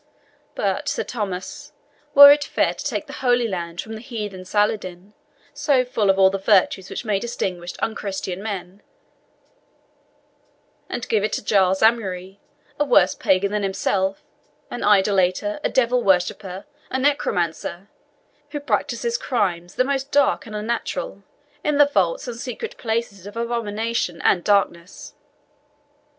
But, 0.55 0.89
Sir 0.89 1.03
Thomas, 1.03 1.73
were 2.15 2.31
it 2.31 2.43
fair 2.43 2.73
to 2.73 2.83
take 2.83 3.05
the 3.05 3.13
Holy 3.21 3.47
Land 3.47 3.79
from 3.81 3.93
the 3.93 4.01
heathen 4.01 4.45
Saladin, 4.45 5.13
so 5.53 5.85
full 5.85 6.09
of 6.09 6.17
all 6.17 6.31
the 6.31 6.39
virtues 6.39 6.89
which 6.89 7.05
may 7.05 7.19
distinguish 7.19 7.73
unchristened 7.83 8.41
man, 8.41 8.81
and 10.89 11.07
give 11.07 11.23
it 11.23 11.31
to 11.33 11.43
Giles 11.45 11.83
Amaury, 11.83 12.39
a 12.79 12.83
worse 12.83 13.13
pagan 13.13 13.51
than 13.51 13.61
himself, 13.61 14.23
an 14.71 14.83
idolater, 14.83 15.59
a 15.63 15.69
devil 15.69 16.01
worshipper, 16.01 16.65
a 16.89 16.97
necromancer, 16.97 17.87
who 18.49 18.59
practises 18.59 19.19
crimes 19.19 19.75
the 19.75 19.83
most 19.83 20.11
dark 20.11 20.47
and 20.47 20.55
unnatural 20.55 21.21
in 21.63 21.77
the 21.77 21.85
vaults 21.85 22.27
and 22.27 22.37
secret 22.39 22.75
places 22.79 23.27
of 23.27 23.37
abomination 23.37 24.19
and 24.23 24.43
darkness?" 24.43 25.13